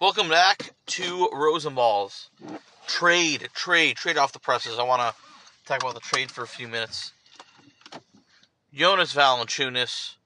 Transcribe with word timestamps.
Welcome 0.00 0.28
back 0.28 0.72
to 0.86 1.28
Rosenballs. 1.32 2.28
Trade, 2.88 3.48
trade, 3.54 3.96
trade 3.96 4.18
off 4.18 4.32
the 4.32 4.40
presses. 4.40 4.76
I 4.76 4.82
want 4.82 5.00
to 5.00 5.14
talk 5.64 5.82
about 5.82 5.94
the 5.94 6.00
trade 6.00 6.32
for 6.32 6.42
a 6.42 6.48
few 6.48 6.66
minutes. 6.66 7.12
Jonas 8.74 9.14
Valanciunas, 9.14 10.16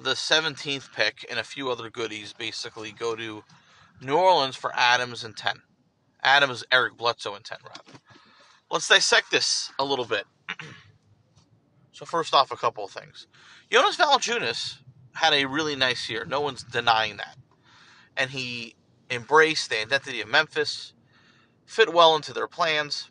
the 0.00 0.12
17th 0.12 0.94
pick, 0.94 1.26
and 1.28 1.40
a 1.40 1.44
few 1.44 1.70
other 1.70 1.90
goodies 1.90 2.32
basically 2.32 2.92
go 2.92 3.16
to 3.16 3.42
New 4.00 4.16
Orleans 4.16 4.54
for 4.54 4.70
Adams 4.76 5.24
and 5.24 5.36
10. 5.36 5.62
Adams, 6.22 6.62
Eric 6.70 6.96
Bledsoe, 6.96 7.34
and 7.34 7.44
10, 7.44 7.58
rather. 7.64 7.98
Let's 8.70 8.86
dissect 8.86 9.32
this 9.32 9.72
a 9.76 9.84
little 9.84 10.04
bit. 10.04 10.24
so, 11.92 12.04
first 12.04 12.32
off, 12.32 12.52
a 12.52 12.56
couple 12.56 12.84
of 12.84 12.92
things. 12.92 13.26
Jonas 13.72 13.96
Valanciunas 13.96 14.78
had 15.14 15.34
a 15.34 15.46
really 15.46 15.74
nice 15.74 16.08
year. 16.08 16.24
No 16.24 16.40
one's 16.40 16.62
denying 16.62 17.16
that 17.16 17.36
and 18.16 18.30
he 18.30 18.74
embraced 19.10 19.70
the 19.70 19.80
identity 19.80 20.20
of 20.20 20.28
Memphis, 20.28 20.92
fit 21.64 21.92
well 21.92 22.16
into 22.16 22.32
their 22.32 22.48
plans, 22.48 23.10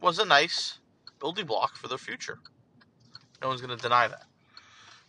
was 0.00 0.18
a 0.18 0.24
nice 0.24 0.78
building 1.18 1.46
block 1.46 1.76
for 1.76 1.88
their 1.88 1.98
future. 1.98 2.38
No 3.42 3.48
one's 3.48 3.60
going 3.60 3.76
to 3.76 3.82
deny 3.82 4.08
that. 4.08 4.24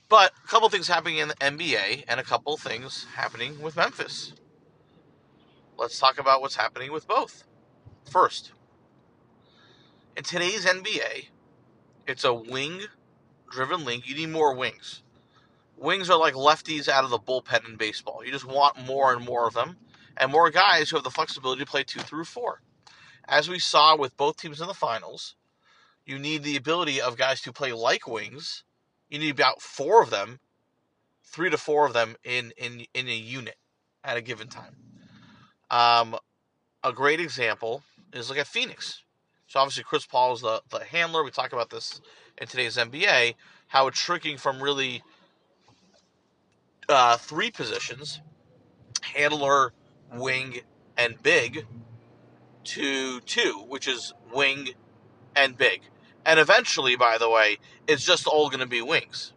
But 0.07 0.34
a 0.43 0.48
couple 0.48 0.70
things 0.70 0.88
happening 0.88 1.17
in 1.17 1.27
the 1.27 1.35
NBA 1.35 2.05
and 2.07 2.20
a 2.20 2.23
couple 2.23 2.57
things 2.57 3.05
happening 3.15 3.62
with 3.62 3.75
Memphis. 3.75 4.34
Let's 5.77 5.99
talk 5.99 6.20
about 6.20 6.41
what's 6.41 6.55
happening 6.55 6.91
with 6.91 7.07
both. 7.07 7.43
First, 8.09 8.51
in 10.17 10.23
today's 10.23 10.65
NBA, 10.65 11.27
it's 12.07 12.23
a 12.23 12.34
wing 12.34 12.81
driven 13.51 13.85
league. 13.85 14.07
You 14.07 14.15
need 14.15 14.29
more 14.29 14.53
wings. 14.55 15.03
Wings 15.79 16.09
are 16.09 16.19
like 16.19 16.33
lefties 16.33 16.88
out 16.88 17.03
of 17.03 17.09
the 17.09 17.19
bullpen 17.19 17.67
in 17.67 17.77
baseball. 17.77 18.23
You 18.23 18.31
just 18.31 18.45
want 18.45 18.85
more 18.85 19.13
and 19.13 19.23
more 19.23 19.47
of 19.47 19.53
them, 19.53 19.77
and 20.17 20.31
more 20.31 20.49
guys 20.49 20.89
who 20.89 20.97
have 20.97 21.03
the 21.03 21.09
flexibility 21.09 21.63
to 21.63 21.70
play 21.70 21.83
two 21.83 22.01
through 22.01 22.25
four. 22.25 22.62
As 23.27 23.48
we 23.48 23.59
saw 23.59 23.95
with 23.95 24.17
both 24.17 24.37
teams 24.37 24.59
in 24.59 24.67
the 24.67 24.73
finals, 24.73 25.35
you 26.05 26.20
need 26.20 26.43
the 26.43 26.57
ability 26.57 26.99
of 26.99 27.17
guys 27.17 27.41
to 27.41 27.54
play 27.54 27.71
like 27.71 28.07
wings. 28.07 28.63
You 29.09 29.20
need 29.20 29.31
about 29.31 29.62
four 29.62 30.01
of 30.01 30.09
them, 30.09 30.39
three 31.23 31.49
to 31.49 31.57
four 31.57 31.85
of 31.85 31.93
them 31.93 32.15
in 32.23 32.51
in 32.57 32.85
in 32.93 33.07
a 33.07 33.15
unit 33.15 33.55
at 34.04 34.17
a 34.17 34.21
given 34.21 34.48
time. 34.48 34.76
Um, 35.71 36.17
a 36.84 36.91
great 36.91 37.20
example 37.20 37.84
is 38.13 38.29
look 38.29 38.37
at 38.37 38.48
Phoenix. 38.48 39.04
So 39.48 39.59
obviously 39.59 39.84
Chris 39.84 40.05
Paul 40.05 40.34
is 40.34 40.41
the, 40.41 40.61
the 40.70 40.84
handler. 40.84 41.23
We 41.23 41.32
talk 41.32 41.54
about 41.54 41.70
this 41.70 42.01
in 42.37 42.48
today's 42.48 42.77
NBA, 42.77 43.35
how 43.67 43.87
it's 43.87 43.99
shrinking 43.99 44.37
from 44.37 44.61
really 44.61 45.04
uh, 46.90 47.18
three 47.18 47.51
positions 47.51 48.21
handler, 49.01 49.73
wing, 50.13 50.59
and 50.98 51.21
big 51.23 51.65
to 52.63 53.20
two, 53.21 53.63
which 53.68 53.87
is 53.87 54.13
wing 54.34 54.70
and 55.35 55.57
big. 55.57 55.82
And 56.26 56.40
eventually, 56.40 56.95
by 56.95 57.17
the 57.17 57.29
way, 57.29 57.57
it's 57.87 58.05
just 58.05 58.27
all 58.27 58.49
going 58.49 58.60
to 58.60 58.67
be 58.67 58.82
wings. 58.82 59.34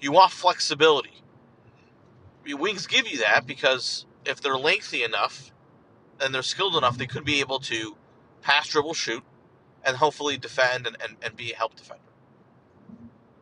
You 0.00 0.12
want 0.12 0.32
flexibility. 0.32 1.22
Wings 2.46 2.86
give 2.86 3.06
you 3.06 3.18
that 3.18 3.46
because 3.46 4.06
if 4.24 4.40
they're 4.40 4.56
lengthy 4.56 5.02
enough 5.02 5.52
and 6.20 6.34
they're 6.34 6.42
skilled 6.42 6.76
enough, 6.76 6.96
they 6.96 7.06
could 7.06 7.24
be 7.24 7.40
able 7.40 7.58
to 7.60 7.96
pass, 8.40 8.68
dribble, 8.68 8.94
shoot, 8.94 9.22
and 9.84 9.96
hopefully 9.96 10.38
defend 10.38 10.86
and, 10.86 10.96
and, 11.02 11.16
and 11.22 11.36
be 11.36 11.52
a 11.52 11.56
help 11.56 11.74
defender. 11.74 12.02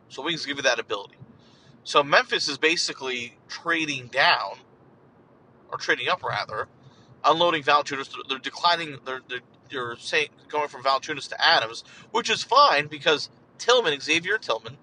So 0.09 0.23
wings 0.23 0.47
give 0.47 0.57
you 0.57 0.63
that 0.65 0.81
ability. 0.81 1.17
So 1.87 2.03
Memphis 2.03 2.49
is 2.49 2.59
basically 2.59 3.39
trading 3.47 4.09
down, 4.09 4.59
or 5.71 5.79
trading 5.79 6.09
up 6.09 6.25
rather, 6.25 6.67
unloading 7.25 7.63
Valanciunas. 7.63 8.13
They're 8.29 8.39
declining. 8.39 8.99
They're, 9.05 9.21
they're, 9.29 9.41
they're 9.71 9.97
saying 9.97 10.31
going 10.49 10.67
from 10.67 10.83
Valanciunas 10.83 11.29
to 11.29 11.41
Adams, 11.41 11.85
which 12.11 12.29
is 12.29 12.43
fine 12.43 12.89
because 12.89 13.31
Tillman, 13.59 14.01
Xavier 14.01 14.37
Tillman, 14.37 14.77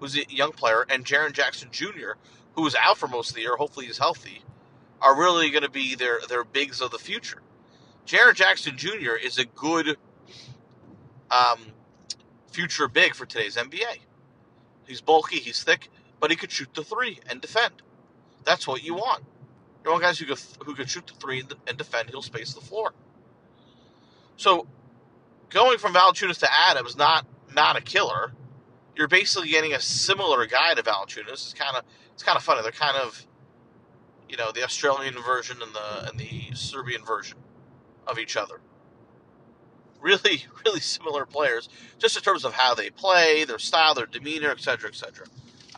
who's 0.00 0.16
a 0.16 0.24
young 0.28 0.50
player, 0.50 0.84
and 0.90 1.04
Jaren 1.04 1.32
Jackson 1.32 1.68
Jr., 1.70 2.14
who 2.54 2.62
was 2.62 2.74
out 2.74 2.98
for 2.98 3.06
most 3.06 3.30
of 3.30 3.36
the 3.36 3.42
year, 3.42 3.54
hopefully 3.54 3.86
he's 3.86 3.98
healthy, 3.98 4.42
are 5.00 5.16
really 5.16 5.50
going 5.50 5.62
to 5.62 5.70
be 5.70 5.94
their 5.94 6.18
their 6.28 6.42
bigs 6.42 6.80
of 6.80 6.90
the 6.90 6.98
future. 6.98 7.42
Jaren 8.06 8.34
Jackson 8.34 8.76
Jr. 8.76 9.14
is 9.14 9.38
a 9.38 9.44
good 9.44 9.96
um, 11.30 11.60
future 12.50 12.88
big 12.88 13.14
for 13.14 13.24
today's 13.24 13.54
NBA. 13.54 14.00
He's 14.88 15.00
bulky, 15.00 15.36
he's 15.38 15.62
thick, 15.62 15.88
but 16.20 16.30
he 16.30 16.36
could 16.36 16.52
shoot 16.52 16.68
the 16.74 16.84
three 16.84 17.18
and 17.28 17.40
defend. 17.40 17.82
That's 18.44 18.66
what 18.66 18.82
you 18.82 18.94
want. 18.94 19.24
You 19.84 19.90
want 19.90 20.02
guys 20.02 20.18
who 20.18 20.26
could, 20.26 20.38
who 20.64 20.74
could 20.74 20.88
shoot 20.90 21.06
the 21.06 21.14
three 21.14 21.42
and 21.66 21.78
defend. 21.78 22.10
He'll 22.10 22.22
space 22.22 22.52
the 22.52 22.60
floor. 22.60 22.92
So, 24.36 24.66
going 25.48 25.78
from 25.78 25.94
Valanciunas 25.94 26.38
to 26.38 26.48
Adams, 26.52 26.96
not 26.96 27.26
not 27.54 27.76
a 27.76 27.80
killer. 27.80 28.32
You're 28.94 29.08
basically 29.08 29.48
getting 29.48 29.72
a 29.72 29.80
similar 29.80 30.46
guy 30.46 30.74
to 30.74 30.82
Valanciunas. 30.82 31.32
It's 31.32 31.54
kind 31.54 31.76
of 31.76 31.84
it's 32.12 32.22
kind 32.22 32.36
of 32.36 32.42
funny. 32.42 32.62
They're 32.62 32.72
kind 32.72 32.96
of, 32.96 33.26
you 34.28 34.36
know, 34.36 34.52
the 34.52 34.62
Australian 34.62 35.14
version 35.22 35.58
and 35.62 35.74
the 35.74 36.08
and 36.08 36.18
the 36.18 36.54
Serbian 36.54 37.04
version 37.04 37.38
of 38.06 38.18
each 38.18 38.36
other. 38.36 38.60
Really, 40.00 40.44
really 40.66 40.80
similar 40.80 41.26
players, 41.26 41.68
just 41.98 42.16
in 42.16 42.22
terms 42.22 42.44
of 42.44 42.52
how 42.52 42.74
they 42.74 42.90
play, 42.90 43.44
their 43.44 43.58
style, 43.58 43.94
their 43.94 44.06
demeanor, 44.06 44.50
etc., 44.50 44.90
etc. 44.90 45.26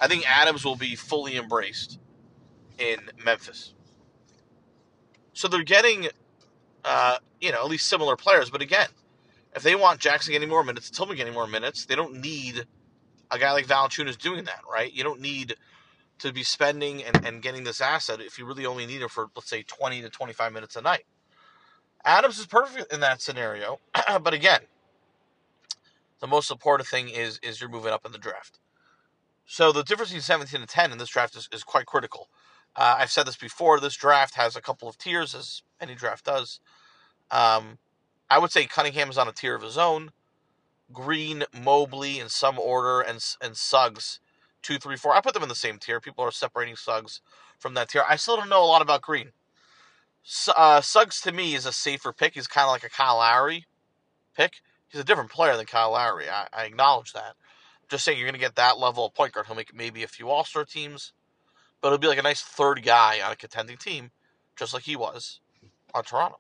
I 0.03 0.09
think 0.09 0.29
Adams 0.29 0.65
will 0.65 0.75
be 0.75 0.97
fully 0.97 1.37
embraced 1.37 2.01
in 2.77 2.99
Memphis. 3.25 3.73
So 5.33 5.47
they're 5.47 5.63
getting, 5.63 6.09
uh, 6.85 7.19
you 7.41 7.53
know, 7.53 7.63
at 7.63 7.71
least 7.71 7.87
similar 7.87 8.17
players. 8.17 8.51
But 8.51 8.63
again, 8.63 8.89
if 9.55 9.63
they 9.63 9.77
want 9.77 10.01
Jackson 10.01 10.33
getting 10.33 10.49
more 10.49 10.65
minutes, 10.65 10.91
Tillman 10.91 11.17
getting 11.17 11.33
more 11.33 11.47
minutes, 11.47 11.87
they 11.87 11.95
don't 11.95 12.21
need 12.21 12.67
a 13.31 13.39
guy 13.39 13.53
like 13.53 13.69
Valanciunas 13.69 14.19
doing 14.19 14.43
that, 14.47 14.63
right? 14.71 14.93
You 14.93 15.05
don't 15.05 15.21
need 15.21 15.55
to 16.19 16.33
be 16.33 16.43
spending 16.43 17.05
and, 17.05 17.25
and 17.25 17.41
getting 17.41 17.63
this 17.63 17.81
asset 17.81 18.21
if 18.21 18.41
you 18.41 18.45
really 18.45 18.67
only 18.67 18.87
need 18.87 19.03
it 19.03 19.11
for, 19.11 19.29
let's 19.37 19.49
say, 19.49 19.63
20 19.63 20.03
to 20.03 20.11
25 20.11 20.53
minutes 20.53 20.75
a 20.75 20.83
night. 20.83 21.05
Adams 22.05 22.41
is 22.41 22.47
perfect 22.47 22.93
in 22.93 22.99
that 22.99 23.23
scenario. 23.23 23.79
but 24.21 24.35
again, 24.35 24.63
the 26.19 26.27
most 26.27 26.51
important 26.51 26.89
thing 26.89 27.09
is 27.09 27.39
is 27.41 27.61
you're 27.61 27.71
moving 27.71 27.93
up 27.93 28.05
in 28.05 28.11
the 28.11 28.19
draft. 28.19 28.59
So 29.47 29.73
the 29.73 29.83
difference 29.83 30.11
between 30.11 30.23
17 30.23 30.61
and 30.61 30.69
10 30.69 30.93
in 30.93 30.99
this 30.99 31.09
draft 31.09 31.37
is, 31.37 31.49
is 31.53 31.65
quite 31.65 31.87
critical. 31.87 32.29
Uh, 32.75 32.97
I've 32.99 33.11
said 33.11 33.27
this 33.27 33.37
before. 33.37 33.81
This 33.81 33.97
draft 33.97 34.35
has 34.37 34.57
a 34.57 34.63
couple 34.63 34.89
of 34.89 34.97
tiers, 34.97 35.35
as 35.35 35.63
any 35.81 35.95
draft 35.95 36.25
does. 36.25 36.61
Um, 37.31 37.79
I 38.31 38.39
would 38.39 38.51
say 38.51 38.65
Cunningham 38.65 39.11
is 39.11 39.19
on 39.19 39.29
a 39.29 39.33
tier 39.33 39.55
of 39.55 39.63
his 39.63 39.77
own. 39.77 40.11
Green, 40.93 41.45
Mobley 41.53 42.19
in 42.19 42.29
some 42.29 42.59
order, 42.59 43.01
and 43.01 43.23
and 43.41 43.57
Suggs, 43.57 44.21
two, 44.63 44.79
three, 44.79 44.97
four. 44.97 45.15
I 45.15 45.21
put 45.21 45.35
them 45.35 45.43
in 45.43 45.49
the 45.49 45.55
same 45.55 45.79
tier. 45.79 46.01
People 46.01 46.25
are 46.25 46.31
separating 46.31 46.77
Suggs 46.77 47.21
from 47.59 47.75
that 47.75 47.89
tier. 47.91 48.05
I 48.09 48.17
still 48.17 48.37
don't 48.37 48.49
know 48.49 48.65
a 48.65 48.67
lot 48.67 48.83
about 48.83 49.03
Green. 49.03 49.33
Uh, 50.57 50.81
Suggs 50.81 51.21
to 51.23 51.33
me 51.33 51.55
is 51.55 51.67
a 51.67 51.73
safer 51.73 52.13
pick. 52.13 52.35
He's 52.35 52.47
kind 52.47 52.67
of 52.67 52.71
like 52.71 52.85
a 52.85 52.91
Kyle 52.91 53.17
Lowry 53.17 53.67
pick. 54.37 54.63
He's 54.89 55.01
a 55.01 55.05
different 55.05 55.31
player 55.31 55.57
than 55.57 55.67
Kyle 55.67 55.93
Lowry. 55.93 56.29
I, 56.29 56.47
I 56.53 56.65
acknowledge 56.65 57.13
that. 57.13 57.35
Just 57.93 58.07
saying, 58.07 58.17
you're 58.17 58.27
going 58.27 58.33
to 58.33 58.41
get 58.41 58.55
that 58.55 58.79
level 58.79 59.05
of 59.05 59.13
point 59.13 59.35
guard. 59.35 59.47
He'll 59.47 59.55
make 59.55 59.77
maybe 59.77 60.03
a 60.03 60.09
few 60.09 60.31
All 60.31 60.45
Star 60.45 60.65
teams, 60.65 61.13
but 61.83 61.89
it'll 61.89 61.99
be 61.99 62.07
like 62.07 62.19
a 62.19 62.23
nice 62.23 62.41
third 62.41 62.83
guy 62.83 63.21
on 63.21 63.33
a 63.33 63.37
contending 63.37 63.77
team, 63.77 64.13
just 64.57 64.73
like 64.73 64.85
he 64.85 64.97
was 64.97 65.41
on 65.93 66.03
Toronto. 66.03 66.39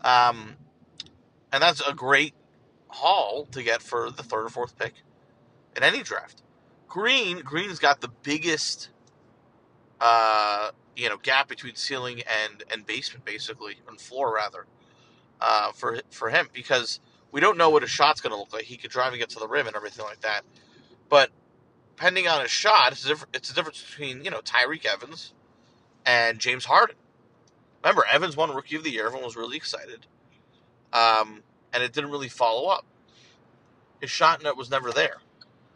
Um, 0.00 0.56
and 1.52 1.62
that's 1.62 1.80
a 1.80 1.94
great 1.94 2.34
haul 2.88 3.46
to 3.52 3.62
get 3.62 3.82
for 3.82 4.10
the 4.10 4.24
third 4.24 4.46
or 4.46 4.48
fourth 4.48 4.76
pick 4.76 4.94
in 5.76 5.84
any 5.84 6.02
draft. 6.02 6.42
Green, 6.88 7.38
Green's 7.42 7.78
got 7.78 8.00
the 8.00 8.10
biggest, 8.24 8.90
uh, 10.00 10.72
you 10.96 11.08
know, 11.08 11.18
gap 11.18 11.46
between 11.46 11.76
ceiling 11.76 12.20
and 12.22 12.64
and 12.68 12.84
basement, 12.84 13.24
basically, 13.24 13.76
and 13.88 14.00
floor 14.00 14.34
rather, 14.34 14.66
uh, 15.40 15.70
for 15.70 16.00
for 16.10 16.30
him 16.30 16.48
because 16.52 16.98
we 17.32 17.40
don't 17.40 17.58
know 17.58 17.70
what 17.70 17.82
his 17.82 17.90
shot's 17.90 18.20
going 18.20 18.32
to 18.32 18.38
look 18.38 18.52
like. 18.52 18.64
He 18.64 18.76
could 18.76 18.90
drive 18.90 19.12
and 19.12 19.18
get 19.18 19.30
to 19.30 19.40
the 19.40 19.48
rim 19.48 19.66
and 19.66 19.74
everything 19.74 20.04
like 20.04 20.20
that. 20.20 20.42
But 21.08 21.30
depending 21.96 22.28
on 22.28 22.42
his 22.42 22.50
shot, 22.50 22.92
it's 22.92 23.04
a, 23.04 23.08
diff- 23.08 23.26
it's 23.34 23.50
a 23.50 23.54
difference 23.54 23.82
between, 23.82 24.24
you 24.24 24.30
know, 24.30 24.40
Tyreke 24.40 24.86
Evans 24.86 25.32
and 26.06 26.38
James 26.38 26.66
Harden. 26.66 26.96
Remember, 27.82 28.04
Evans 28.10 28.36
won 28.36 28.54
Rookie 28.54 28.76
of 28.76 28.84
the 28.84 28.90
Year. 28.90 29.06
Everyone 29.06 29.24
was 29.24 29.36
really 29.36 29.56
excited. 29.56 30.06
Um, 30.92 31.42
and 31.72 31.82
it 31.82 31.92
didn't 31.92 32.10
really 32.10 32.28
follow 32.28 32.68
up. 32.68 32.84
His 34.00 34.10
shot 34.10 34.42
net 34.42 34.56
was 34.56 34.70
never 34.70 34.92
there. 34.92 35.18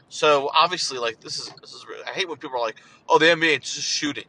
So 0.08 0.50
obviously, 0.54 0.98
like 0.98 1.20
this 1.20 1.38
is 1.38 1.52
this 1.60 1.72
is 1.72 1.84
I 2.06 2.10
hate 2.10 2.28
when 2.28 2.38
people 2.38 2.56
are 2.56 2.60
like, 2.60 2.76
"Oh, 3.08 3.18
the 3.18 3.26
NBA 3.26 3.62
is 3.62 3.74
just 3.74 3.88
shooting." 3.88 4.26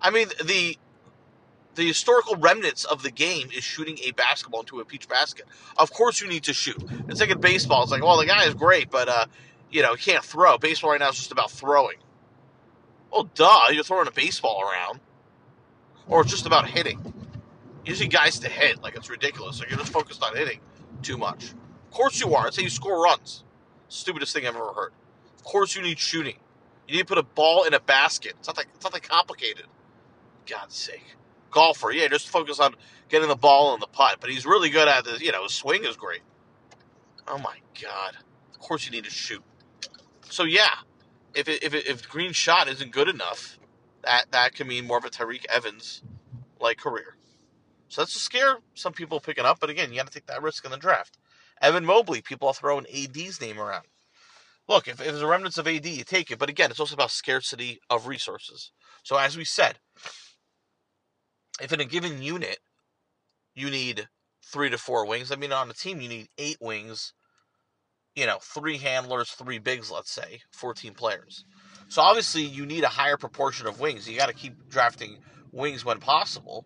I 0.00 0.10
mean, 0.10 0.28
the 0.44 0.78
the 1.76 1.86
historical 1.86 2.36
remnants 2.36 2.84
of 2.84 3.02
the 3.02 3.10
game 3.10 3.48
is 3.56 3.64
shooting 3.64 3.98
a 4.04 4.12
basketball 4.12 4.60
into 4.60 4.80
a 4.80 4.84
peach 4.84 5.08
basket. 5.08 5.46
Of 5.78 5.92
course, 5.92 6.20
you 6.20 6.28
need 6.28 6.44
to 6.44 6.54
shoot. 6.54 6.82
It's 7.08 7.20
like 7.20 7.30
in 7.30 7.40
baseball. 7.40 7.82
It's 7.84 7.92
like, 7.92 8.02
well, 8.04 8.18
the 8.18 8.26
guy 8.26 8.44
is 8.46 8.54
great, 8.54 8.90
but 8.90 9.08
uh, 9.08 9.26
you 9.70 9.82
know, 9.82 9.94
he 9.94 10.12
can't 10.12 10.24
throw. 10.24 10.58
Baseball 10.58 10.90
right 10.92 11.00
now 11.00 11.10
is 11.10 11.16
just 11.16 11.32
about 11.32 11.50
throwing. 11.50 11.98
Well, 13.12 13.30
duh, 13.34 13.68
you're 13.72 13.84
throwing 13.84 14.08
a 14.08 14.12
baseball 14.12 14.62
around. 14.62 15.00
or 16.08 16.22
it's 16.22 16.30
just 16.30 16.46
about 16.46 16.68
hitting. 16.68 17.14
Usually, 17.84 18.08
guys 18.08 18.38
to 18.40 18.48
hit 18.48 18.82
like 18.82 18.96
it's 18.96 19.10
ridiculous. 19.10 19.60
Like 19.60 19.70
you're 19.70 19.78
just 19.78 19.92
focused 19.92 20.22
on 20.22 20.36
hitting 20.36 20.60
too 21.02 21.18
much. 21.18 21.52
Of 21.52 21.90
course 21.92 22.20
you 22.20 22.34
are. 22.34 22.46
I'd 22.46 22.54
say 22.54 22.62
you 22.62 22.70
score 22.70 23.02
runs. 23.02 23.44
Stupidest 23.88 24.34
thing 24.34 24.46
I've 24.46 24.56
ever 24.56 24.72
heard. 24.74 24.92
Of 25.38 25.44
course 25.44 25.76
you 25.76 25.82
need 25.82 25.98
shooting. 25.98 26.36
You 26.88 26.94
need 26.96 27.02
to 27.02 27.06
put 27.06 27.18
a 27.18 27.22
ball 27.24 27.64
in 27.64 27.74
a 27.74 27.80
basket. 27.80 28.34
It's 28.38 28.48
not 28.48 28.56
that 28.56 28.66
it's 28.74 28.84
not 28.84 28.92
that 28.94 29.02
complicated. 29.08 29.66
God's 30.50 30.76
sake. 30.76 31.16
Golfer, 31.54 31.92
yeah, 31.92 32.08
just 32.08 32.28
focus 32.28 32.58
on 32.58 32.74
getting 33.08 33.28
the 33.28 33.36
ball 33.36 33.74
in 33.74 33.80
the 33.80 33.86
putt. 33.86 34.16
But 34.20 34.28
he's 34.28 34.44
really 34.44 34.70
good 34.70 34.88
at 34.88 35.04
this. 35.04 35.22
You 35.22 35.30
know, 35.30 35.44
his 35.44 35.52
swing 35.52 35.84
is 35.84 35.96
great. 35.96 36.22
Oh 37.28 37.38
my 37.38 37.56
God. 37.80 38.16
Of 38.52 38.58
course 38.58 38.84
you 38.84 38.90
need 38.90 39.04
to 39.04 39.10
shoot. 39.10 39.42
So 40.28 40.42
yeah, 40.42 40.74
if 41.32 41.48
it, 41.48 41.62
if 41.62 41.72
it, 41.72 41.86
if 41.86 42.08
green 42.08 42.32
shot 42.32 42.68
isn't 42.68 42.90
good 42.90 43.08
enough, 43.08 43.56
that 44.02 44.26
that 44.32 44.54
can 44.54 44.66
mean 44.66 44.84
more 44.86 44.98
of 44.98 45.04
a 45.04 45.10
Tyreke 45.10 45.46
Evans 45.48 46.02
like 46.60 46.78
career. 46.78 47.16
So 47.88 48.00
that's 48.00 48.16
a 48.16 48.18
scare 48.18 48.56
some 48.74 48.92
people 48.92 49.20
picking 49.20 49.44
up, 49.44 49.60
but 49.60 49.70
again, 49.70 49.90
you 49.90 49.98
got 49.98 50.08
to 50.08 50.12
take 50.12 50.26
that 50.26 50.42
risk 50.42 50.64
in 50.64 50.72
the 50.72 50.76
draft. 50.76 51.18
Evan 51.62 51.84
Mobley, 51.84 52.20
people 52.20 52.48
are 52.48 52.54
throwing 52.54 52.86
AD's 52.92 53.40
name 53.40 53.60
around. 53.60 53.86
Look, 54.66 54.88
if, 54.88 55.00
if 55.00 55.06
there's 55.06 55.22
a 55.22 55.26
remnants 55.26 55.58
of 55.58 55.68
AD, 55.68 55.86
you 55.86 56.02
take 56.02 56.30
it. 56.32 56.38
But 56.38 56.48
again, 56.48 56.70
it's 56.70 56.80
also 56.80 56.94
about 56.94 57.12
scarcity 57.12 57.78
of 57.88 58.08
resources. 58.08 58.72
So 59.04 59.16
as 59.16 59.36
we 59.36 59.44
said, 59.44 59.78
if 61.60 61.72
in 61.72 61.80
a 61.80 61.84
given 61.84 62.22
unit 62.22 62.58
you 63.54 63.70
need 63.70 64.08
three 64.44 64.70
to 64.70 64.78
four 64.78 65.06
wings, 65.06 65.30
I 65.32 65.36
mean 65.36 65.52
on 65.52 65.70
a 65.70 65.74
team 65.74 66.00
you 66.00 66.08
need 66.08 66.28
eight 66.38 66.58
wings, 66.60 67.12
you 68.14 68.26
know, 68.26 68.38
three 68.40 68.78
handlers, 68.78 69.30
three 69.30 69.58
bigs, 69.58 69.90
let's 69.90 70.10
say, 70.10 70.40
14 70.52 70.94
players. 70.94 71.44
So 71.88 72.02
obviously 72.02 72.42
you 72.42 72.66
need 72.66 72.84
a 72.84 72.88
higher 72.88 73.16
proportion 73.16 73.66
of 73.66 73.80
wings. 73.80 74.08
You 74.08 74.16
got 74.16 74.28
to 74.28 74.34
keep 74.34 74.68
drafting 74.68 75.18
wings 75.52 75.84
when 75.84 75.98
possible. 76.00 76.64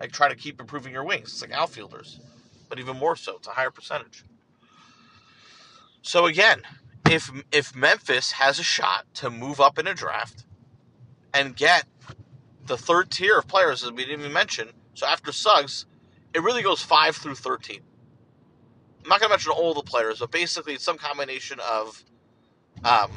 Like 0.00 0.12
try 0.12 0.28
to 0.28 0.36
keep 0.36 0.60
improving 0.60 0.92
your 0.92 1.04
wings. 1.04 1.32
It's 1.32 1.42
like 1.42 1.52
outfielders, 1.52 2.20
but 2.68 2.78
even 2.78 2.96
more 2.96 3.16
so. 3.16 3.36
It's 3.36 3.48
a 3.48 3.52
higher 3.52 3.70
percentage. 3.70 4.24
So 6.02 6.26
again, 6.26 6.62
if 7.10 7.30
if 7.50 7.74
Memphis 7.74 8.32
has 8.32 8.58
a 8.58 8.62
shot 8.62 9.06
to 9.14 9.30
move 9.30 9.60
up 9.60 9.78
in 9.78 9.86
a 9.86 9.94
draft 9.94 10.44
and 11.34 11.56
get 11.56 11.84
the 12.68 12.76
third 12.76 13.10
tier 13.10 13.38
of 13.38 13.48
players 13.48 13.82
as 13.82 13.90
we 13.90 14.04
didn't 14.04 14.20
even 14.20 14.32
mention, 14.32 14.68
so 14.94 15.06
after 15.06 15.32
Suggs, 15.32 15.86
it 16.34 16.42
really 16.42 16.62
goes 16.62 16.82
five 16.82 17.16
through 17.16 17.34
thirteen. 17.34 17.80
I'm 19.02 19.08
not 19.08 19.20
going 19.20 19.28
to 19.28 19.32
mention 19.32 19.52
all 19.52 19.74
the 19.74 19.82
players, 19.82 20.18
but 20.18 20.30
basically 20.30 20.74
it's 20.74 20.84
some 20.84 20.98
combination 20.98 21.60
of 21.60 22.04
um, 22.84 23.10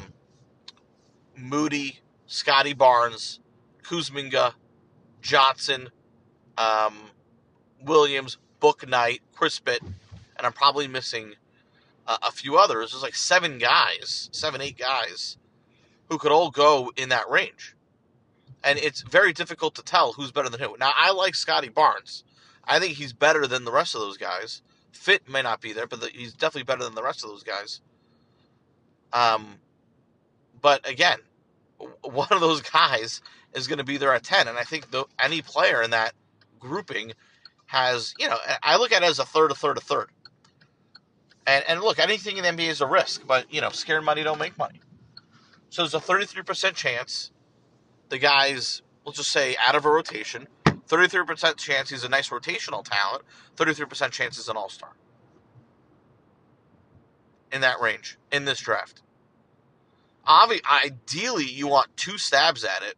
Moody, 1.36 2.00
Scottie 2.26 2.72
Barnes, 2.72 3.40
Kuminga, 3.82 4.54
Johnson, 5.20 5.90
um, 6.56 6.94
Williams, 7.84 8.38
Bouknight, 8.60 9.20
Kispert, 9.36 9.80
and 9.82 10.46
I'm 10.46 10.52
probably 10.52 10.88
missing 10.88 11.34
uh, 12.06 12.16
a 12.22 12.30
few 12.30 12.56
others. 12.56 12.92
There's 12.92 13.02
like 13.02 13.14
seven 13.14 13.58
guys, 13.58 14.30
seven, 14.32 14.62
eight 14.62 14.78
guys 14.78 15.36
who 16.08 16.16
could 16.16 16.32
all 16.32 16.50
go 16.50 16.90
in 16.96 17.10
that 17.10 17.28
range. 17.28 17.74
And 18.64 18.78
it's 18.78 19.02
very 19.02 19.32
difficult 19.32 19.74
to 19.76 19.82
tell 19.82 20.12
who's 20.12 20.30
better 20.30 20.48
than 20.48 20.60
who. 20.60 20.76
Now, 20.78 20.92
I 20.96 21.12
like 21.12 21.34
Scottie 21.34 21.68
Barnes. 21.68 22.24
I 22.64 22.78
think 22.78 22.94
he's 22.94 23.12
better 23.12 23.46
than 23.46 23.64
the 23.64 23.72
rest 23.72 23.94
of 23.94 24.00
those 24.00 24.16
guys. 24.16 24.62
Fit 24.92 25.28
may 25.28 25.42
not 25.42 25.60
be 25.60 25.72
there, 25.72 25.86
but 25.86 26.00
the, 26.00 26.08
he's 26.08 26.32
definitely 26.32 26.64
better 26.64 26.84
than 26.84 26.94
the 26.94 27.02
rest 27.02 27.24
of 27.24 27.30
those 27.30 27.42
guys. 27.42 27.80
Um, 29.12 29.56
but 30.60 30.88
again, 30.88 31.18
one 32.02 32.28
of 32.30 32.40
those 32.40 32.60
guys 32.60 33.20
is 33.54 33.66
going 33.66 33.78
to 33.78 33.84
be 33.84 33.96
there 33.96 34.14
at 34.14 34.22
10. 34.22 34.48
And 34.48 34.58
I 34.58 34.62
think 34.62 34.90
the, 34.90 35.04
any 35.22 35.42
player 35.42 35.82
in 35.82 35.90
that 35.90 36.12
grouping 36.58 37.12
has, 37.66 38.14
you 38.18 38.28
know, 38.28 38.38
I 38.62 38.76
look 38.76 38.92
at 38.92 39.02
it 39.02 39.06
as 39.06 39.18
a 39.18 39.24
third, 39.24 39.50
a 39.50 39.54
third, 39.54 39.78
a 39.78 39.80
third. 39.80 40.08
And, 41.46 41.64
and 41.66 41.80
look, 41.80 41.98
anything 41.98 42.36
in 42.36 42.44
the 42.44 42.50
NBA 42.50 42.68
is 42.68 42.80
a 42.80 42.86
risk, 42.86 43.26
but, 43.26 43.52
you 43.52 43.60
know, 43.60 43.70
scared 43.70 44.04
money 44.04 44.22
don't 44.22 44.38
make 44.38 44.56
money. 44.56 44.80
So 45.70 45.82
there's 45.82 45.94
a 45.94 45.98
33% 45.98 46.74
chance 46.74 47.32
the 48.12 48.18
guy's, 48.18 48.82
let's 49.06 49.16
just 49.16 49.32
say, 49.32 49.56
out 49.58 49.74
of 49.74 49.86
a 49.86 49.90
rotation. 49.90 50.46
33% 50.66 51.56
chance 51.56 51.88
he's 51.88 52.04
a 52.04 52.10
nice 52.10 52.28
rotational 52.28 52.84
talent. 52.84 53.24
33% 53.56 54.10
chance 54.10 54.36
he's 54.36 54.48
an 54.50 54.56
all 54.56 54.68
star. 54.68 54.90
In 57.50 57.62
that 57.62 57.80
range, 57.80 58.18
in 58.30 58.44
this 58.44 58.60
draft. 58.60 59.00
Obvi- 60.28 60.60
ideally, 60.70 61.46
you 61.46 61.66
want 61.66 61.96
two 61.96 62.18
stabs 62.18 62.64
at 62.64 62.82
it. 62.82 62.96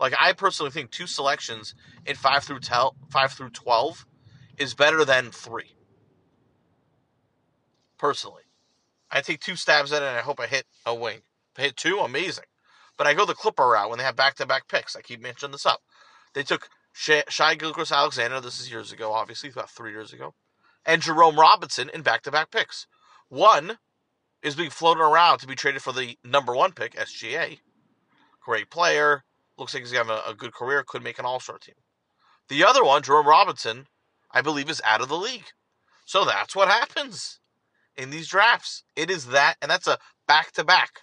Like 0.00 0.14
I 0.18 0.32
personally 0.32 0.70
think 0.70 0.90
two 0.90 1.06
selections 1.06 1.74
in 2.06 2.16
five 2.16 2.42
through 2.42 2.60
tel- 2.60 2.96
five 3.10 3.32
through 3.32 3.50
twelve 3.50 4.06
is 4.56 4.74
better 4.74 5.04
than 5.04 5.30
three. 5.30 5.76
Personally, 7.98 8.42
I 9.10 9.20
take 9.20 9.40
two 9.40 9.56
stabs 9.56 9.92
at 9.92 10.02
it, 10.02 10.06
and 10.06 10.18
I 10.18 10.22
hope 10.22 10.40
I 10.40 10.46
hit 10.46 10.64
a 10.84 10.94
wing. 10.94 11.20
If 11.54 11.60
I 11.60 11.62
hit 11.62 11.76
two, 11.76 11.98
amazing. 11.98 12.44
But 12.96 13.06
I 13.06 13.14
go 13.14 13.24
the 13.24 13.34
Clipper 13.34 13.68
route 13.68 13.90
when 13.90 13.98
they 13.98 14.04
have 14.04 14.16
back-to-back 14.16 14.68
picks. 14.68 14.96
I 14.96 15.02
keep 15.02 15.20
mentioning 15.20 15.52
this 15.52 15.66
up. 15.66 15.80
They 16.34 16.42
took 16.42 16.68
Shai 16.92 17.54
Gilgeous-Alexander. 17.54 18.40
This 18.40 18.58
is 18.58 18.70
years 18.70 18.92
ago, 18.92 19.12
obviously, 19.12 19.50
about 19.50 19.70
three 19.70 19.90
years 19.90 20.12
ago, 20.12 20.34
and 20.84 21.02
Jerome 21.02 21.38
Robinson 21.38 21.90
in 21.92 22.02
back-to-back 22.02 22.50
picks. 22.50 22.86
One 23.28 23.78
is 24.42 24.54
being 24.54 24.70
floated 24.70 25.02
around 25.02 25.38
to 25.38 25.46
be 25.46 25.54
traded 25.54 25.82
for 25.82 25.92
the 25.92 26.16
number 26.24 26.54
one 26.54 26.72
pick, 26.72 26.94
SGA. 26.94 27.58
Great 28.40 28.70
player. 28.70 29.24
Looks 29.58 29.74
like 29.74 29.82
he's 29.82 29.92
having 29.92 30.12
a, 30.12 30.30
a 30.30 30.34
good 30.34 30.54
career. 30.54 30.84
Could 30.86 31.02
make 31.02 31.18
an 31.18 31.24
all 31.24 31.40
star 31.40 31.58
team. 31.58 31.74
The 32.48 32.64
other 32.64 32.84
one, 32.84 33.02
Jerome 33.02 33.26
Robinson, 33.26 33.86
I 34.30 34.40
believe 34.40 34.70
is 34.70 34.80
out 34.84 35.00
of 35.00 35.08
the 35.08 35.16
league. 35.16 35.46
So 36.04 36.24
that's 36.24 36.54
what 36.54 36.68
happens 36.68 37.40
in 37.96 38.10
these 38.10 38.28
drafts. 38.28 38.84
It 38.94 39.10
is 39.10 39.26
that, 39.26 39.56
and 39.60 39.70
that's 39.70 39.88
a 39.88 39.98
back 40.28 40.52
to 40.52 40.64
back. 40.64 41.00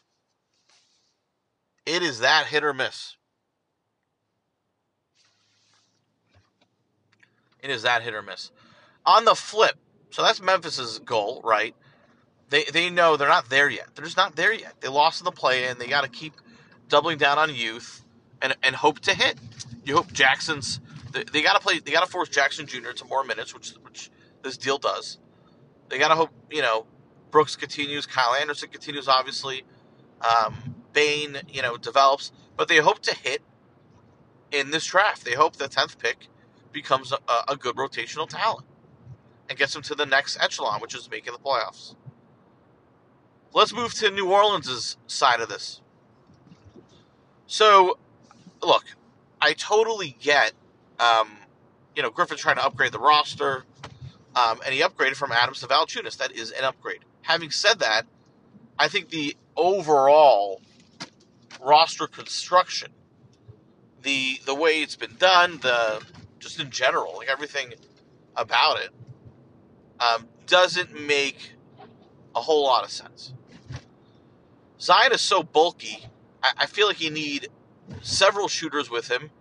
It 1.86 2.02
is 2.02 2.20
that 2.20 2.48
hit 2.48 2.64
or 2.64 2.74
miss. 2.74 3.18
It 7.62 7.70
is 7.70 7.84
that 7.84 8.02
hit 8.04 8.14
or 8.14 8.22
miss. 8.22 8.52
On 9.06 9.26
the 9.26 9.36
flip, 9.36 9.78
so 10.10 10.22
that's 10.22 10.42
Memphis's 10.42 11.00
goal, 11.00 11.42
right? 11.44 11.76
They 12.50 12.66
they 12.66 12.90
know 12.90 13.18
they're 13.18 13.28
not 13.28 13.50
there 13.50 13.70
yet. 13.70 13.88
They're 13.96 14.06
just 14.06 14.18
not 14.18 14.36
there 14.36 14.54
yet. 14.54 14.76
They 14.82 14.88
lost 14.88 15.22
in 15.22 15.26
the 15.26 15.32
play, 15.32 15.66
and 15.66 15.80
they 15.80 15.88
got 15.88 16.04
to 16.04 16.10
keep 16.10 16.34
doubling 16.88 17.18
down 17.18 17.38
on 17.38 17.54
youth 17.54 18.04
and 18.42 18.56
and 18.64 18.76
hope 18.76 19.00
to 19.02 19.14
hit. 19.14 19.38
You 19.84 19.96
hope 19.96 20.12
Jackson's. 20.14 20.80
They, 21.12 21.24
they 21.24 21.42
got 21.42 21.54
to 21.54 21.60
play. 21.60 21.80
They 21.80 21.92
got 21.92 22.06
to 22.06 22.12
force 22.12 22.30
Jackson 22.30 22.68
Jr. 22.68 22.92
to 22.92 23.06
more 23.06 23.24
minutes, 23.24 23.54
which 23.54 23.72
which 23.82 24.10
this 24.44 24.58
deal 24.58 24.78
does. 24.78 25.18
They 25.90 25.98
got 25.98 26.10
to 26.10 26.16
hope 26.16 26.30
you 26.52 26.62
know 26.62 26.86
Brooks 27.32 27.56
continues, 27.56 28.06
Kyle 28.06 28.36
Anderson 28.36 28.70
continues, 28.70 29.08
obviously. 29.08 29.64
Um, 30.22 30.73
Bane, 30.94 31.42
you 31.48 31.62
know, 31.62 31.78
develops, 31.78 32.32
but 32.56 32.68
they 32.68 32.78
hope 32.78 33.00
to 33.02 33.16
hit 33.16 33.42
in 34.52 34.72
this 34.72 34.86
draft. 34.86 35.26
They 35.26 35.34
hope 35.34 35.56
the 35.56 35.68
tenth 35.68 35.98
pick 36.00 36.28
becomes 36.72 37.12
a, 37.12 37.18
a 37.52 37.56
good 37.56 37.76
rotational 37.76 38.28
talent 38.28 38.66
and 39.50 39.58
gets 39.58 39.74
them 39.74 39.82
to 39.84 39.96
the 39.96 40.06
next 40.06 40.38
echelon, 40.40 40.80
which 40.80 40.96
is 40.96 41.10
making 41.10 41.34
the 41.34 41.40
playoffs. 41.40 41.96
Let's 43.54 43.74
move 43.74 43.94
to 43.96 44.10
New 44.10 44.32
Orleans' 44.32 44.98
side 45.06 45.40
of 45.40 45.50
this. 45.50 45.82
So, 47.46 48.00
look, 48.62 48.86
I 49.40 49.54
totally 49.54 50.16
get, 50.20 50.54
um, 51.00 51.38
you 51.96 52.02
know, 52.02 52.10
Griffin 52.10 52.38
trying 52.38 52.56
to 52.56 52.66
upgrade 52.66 52.92
the 52.92 53.00
roster, 53.00 53.66
um, 54.36 54.60
and 54.66 54.74
he 54.74 54.82
upgraded 54.82 55.16
from 55.16 55.32
Adams 55.32 55.60
to 55.60 55.68
Valanciunas. 55.68 56.18
That 56.18 56.32
is 56.32 56.52
an 56.52 56.64
upgrade. 56.64 57.02
Having 57.22 57.52
said 57.52 57.80
that, 57.80 58.08
I 58.80 58.88
think 58.88 59.10
the 59.10 59.38
overall 59.56 60.62
roster 61.64 62.08
construction, 62.08 62.92
the 64.02 64.40
the 64.46 64.54
way 64.54 64.82
it's 64.82 64.96
been 64.96 65.16
done, 65.16 65.60
the 65.62 66.02
just 66.40 66.60
in 66.60 66.70
general, 66.70 67.16
like 67.18 67.30
everything 67.30 67.74
about 68.36 68.80
it, 68.82 68.90
um, 70.00 70.28
doesn't 70.46 71.08
make 71.08 71.54
a 72.36 72.42
whole 72.42 72.64
lot 72.64 72.84
of 72.84 72.92
sense. 72.92 73.34
Zion 74.80 75.14
is 75.14 75.22
so 75.22 75.44
bulky. 75.44 76.06
I, 76.42 76.52
I 76.60 76.66
feel 76.66 76.88
like 76.88 77.00
you 77.00 77.12
need 77.12 77.48
several 78.02 78.48
shooters 78.48 78.90
with 78.90 79.10
him, 79.10 79.32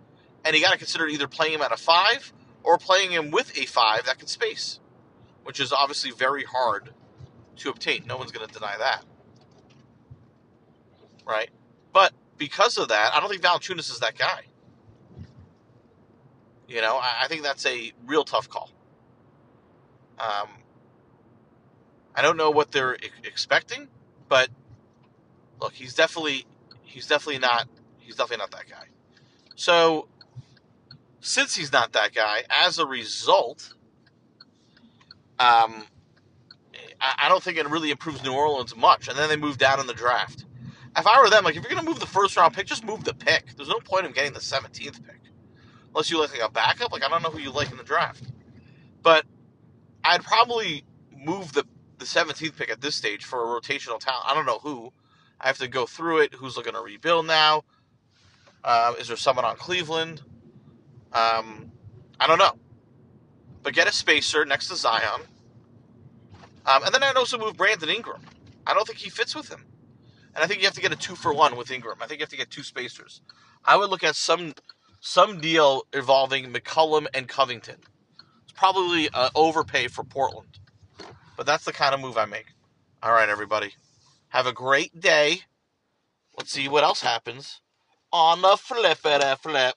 and 0.45 0.55
you 0.55 0.61
got 0.61 0.71
to 0.71 0.77
consider 0.77 1.07
either 1.07 1.27
playing 1.27 1.53
him 1.53 1.61
at 1.61 1.71
a 1.71 1.77
five 1.77 2.31
or 2.63 2.77
playing 2.77 3.11
him 3.11 3.31
with 3.31 3.57
a 3.57 3.65
five 3.65 4.05
that 4.05 4.19
can 4.19 4.27
space, 4.27 4.79
which 5.43 5.59
is 5.59 5.73
obviously 5.73 6.11
very 6.11 6.45
hard 6.45 6.91
to 7.57 7.69
obtain. 7.69 8.05
No 8.07 8.15
one's 8.17 8.31
going 8.31 8.47
to 8.47 8.53
deny 8.53 8.77
that, 8.77 9.03
right? 11.25 11.49
But 11.93 12.11
because 12.37 12.77
of 12.77 12.89
that, 12.89 13.13
I 13.13 13.19
don't 13.19 13.29
think 13.29 13.41
Valanciunas 13.41 13.91
is 13.91 13.99
that 13.99 14.17
guy. 14.17 14.41
You 16.67 16.81
know, 16.81 16.97
I, 16.97 17.23
I 17.23 17.27
think 17.27 17.43
that's 17.43 17.65
a 17.65 17.93
real 18.05 18.23
tough 18.23 18.49
call. 18.49 18.71
Um, 20.19 20.49
I 22.15 22.21
don't 22.21 22.37
know 22.37 22.51
what 22.51 22.71
they're 22.71 22.97
expecting, 23.23 23.87
but 24.27 24.49
look, 25.59 25.73
he's 25.73 25.93
definitely 25.93 26.45
he's 26.83 27.07
definitely 27.07 27.39
not 27.39 27.67
he's 27.99 28.15
definitely 28.15 28.37
not 28.37 28.51
that 28.51 28.69
guy. 28.69 28.85
So 29.55 30.07
since 31.19 31.55
he's 31.55 31.71
not 31.71 31.93
that 31.93 32.13
guy, 32.13 32.43
as 32.49 32.79
a 32.79 32.85
result, 32.85 33.73
um, 35.39 35.85
I, 36.99 37.15
I 37.23 37.29
don't 37.29 37.41
think 37.41 37.57
it 37.57 37.67
really 37.69 37.91
improves 37.91 38.23
New 38.23 38.33
Orleans 38.33 38.75
much. 38.75 39.07
And 39.07 39.17
then 39.17 39.29
they 39.29 39.37
move 39.37 39.57
down 39.57 39.79
in 39.79 39.87
the 39.87 39.93
draft. 39.93 40.45
If 40.95 41.07
I 41.07 41.19
were 41.21 41.29
them, 41.29 41.43
like 41.43 41.55
if 41.55 41.63
you're 41.63 41.73
gonna 41.73 41.87
move 41.87 41.99
the 41.99 42.05
first 42.05 42.37
round 42.37 42.53
pick, 42.53 42.67
just 42.67 42.85
move 42.85 43.03
the 43.03 43.13
pick. 43.13 43.55
There's 43.55 43.69
no 43.69 43.79
point 43.79 44.05
in 44.05 44.11
getting 44.11 44.33
the 44.33 44.39
17th 44.39 45.05
pick, 45.05 45.21
unless 45.89 46.11
you 46.11 46.19
like 46.19 46.31
like 46.31 46.47
a 46.47 46.51
backup. 46.51 46.91
Like 46.91 47.03
I 47.03 47.09
don't 47.09 47.23
know 47.23 47.29
who 47.29 47.39
you 47.39 47.51
like 47.51 47.71
in 47.71 47.77
the 47.77 47.83
draft, 47.83 48.23
but 49.01 49.25
I'd 50.03 50.23
probably 50.23 50.83
move 51.17 51.53
the 51.53 51.65
the 51.97 52.05
17th 52.05 52.57
pick 52.57 52.69
at 52.69 52.81
this 52.81 52.95
stage 52.95 53.23
for 53.23 53.41
a 53.41 53.61
rotational 53.61 53.99
talent. 53.99 54.25
I 54.25 54.33
don't 54.33 54.45
know 54.45 54.59
who. 54.59 54.91
I 55.39 55.47
have 55.47 55.57
to 55.59 55.67
go 55.67 55.85
through 55.85 56.19
it. 56.19 56.33
Who's 56.33 56.57
looking 56.57 56.73
to 56.73 56.79
rebuild 56.79 57.27
now? 57.27 57.63
Uh, 58.63 58.93
is 58.99 59.07
there 59.07 59.17
someone 59.17 59.45
on 59.45 59.55
Cleveland? 59.57 60.21
Um, 61.11 61.71
I 62.19 62.27
don't 62.27 62.39
know. 62.39 62.53
But 63.61 63.73
get 63.73 63.87
a 63.87 63.91
spacer 63.91 64.45
next 64.45 64.67
to 64.69 64.75
Zion. 64.75 65.21
Um, 66.65 66.83
and 66.83 66.93
then 66.93 67.03
I'd 67.03 67.15
also 67.15 67.37
move 67.37 67.57
Brandon 67.57 67.89
Ingram. 67.89 68.21
I 68.65 68.73
don't 68.73 68.87
think 68.87 68.99
he 68.99 69.09
fits 69.09 69.35
with 69.35 69.49
him. 69.49 69.65
And 70.35 70.43
I 70.43 70.47
think 70.47 70.61
you 70.61 70.65
have 70.65 70.75
to 70.75 70.81
get 70.81 70.91
a 70.91 70.95
two 70.95 71.15
for 71.15 71.33
one 71.33 71.55
with 71.55 71.71
Ingram. 71.71 71.97
I 72.01 72.07
think 72.07 72.19
you 72.19 72.23
have 72.23 72.29
to 72.29 72.37
get 72.37 72.49
two 72.49 72.63
spacers. 72.63 73.21
I 73.65 73.77
would 73.77 73.89
look 73.89 74.03
at 74.03 74.15
some 74.15 74.53
some 74.99 75.41
deal 75.41 75.83
involving 75.93 76.51
McCollum 76.53 77.07
and 77.13 77.27
Covington. 77.27 77.77
It's 78.43 78.53
probably 78.53 79.09
an 79.13 79.29
overpay 79.35 79.89
for 79.89 80.03
Portland. 80.03 80.59
But 81.35 81.45
that's 81.45 81.65
the 81.65 81.73
kind 81.73 81.93
of 81.93 81.99
move 81.99 82.17
I 82.17 82.25
make. 82.25 82.45
All 83.01 83.11
right, 83.11 83.27
everybody. 83.27 83.73
Have 84.29 84.47
a 84.47 84.53
great 84.53 84.99
day. 84.99 85.41
Let's 86.37 86.51
see 86.51 86.67
what 86.67 86.83
else 86.83 87.01
happens 87.01 87.61
on 88.11 88.41
the 88.41 88.55
flip 88.55 88.99
it 89.03 89.39
flip. 89.39 89.75